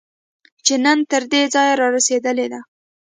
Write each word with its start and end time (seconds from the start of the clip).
چې 0.65 0.73
نن 0.83 0.99
تر 1.11 1.23
دې 1.31 1.41
ځایه 1.53 1.73
رارسېدلې 1.81 2.47
ده 2.53 2.59